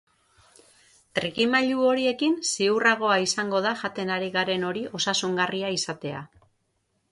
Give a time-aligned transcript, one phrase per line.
[1.19, 6.27] Trikimailu horiekin, ziurragoa izango da jaten ari garen hori osasungarria izatea.